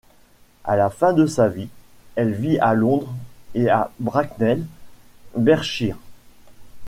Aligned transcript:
À 0.63 0.75
la 0.77 0.89
fin 0.89 1.13
de 1.13 1.27
sa 1.27 1.47
vie, 1.47 1.69
elle 2.15 2.33
vit 2.33 2.57
à 2.57 2.73
Londres 2.73 3.13
et 3.53 3.69
à 3.69 3.91
Bracknell, 3.99 4.65
Berkshire. 5.37 5.99